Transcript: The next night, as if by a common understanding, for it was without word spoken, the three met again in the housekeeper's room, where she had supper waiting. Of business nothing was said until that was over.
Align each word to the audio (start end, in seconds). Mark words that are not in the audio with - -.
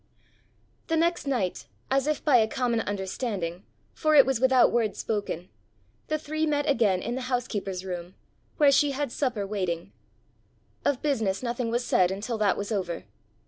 The 0.87 0.97
next 0.97 1.27
night, 1.27 1.67
as 1.91 2.07
if 2.07 2.25
by 2.25 2.37
a 2.37 2.47
common 2.47 2.79
understanding, 2.81 3.63
for 3.93 4.15
it 4.15 4.25
was 4.25 4.39
without 4.39 4.71
word 4.71 4.95
spoken, 4.95 5.47
the 6.07 6.17
three 6.17 6.47
met 6.47 6.67
again 6.67 7.03
in 7.03 7.13
the 7.13 7.21
housekeeper's 7.29 7.85
room, 7.85 8.15
where 8.57 8.71
she 8.71 8.93
had 8.93 9.11
supper 9.11 9.45
waiting. 9.45 9.91
Of 10.83 11.03
business 11.03 11.43
nothing 11.43 11.69
was 11.69 11.85
said 11.85 12.09
until 12.09 12.39
that 12.39 12.57
was 12.57 12.71
over. 12.71 13.03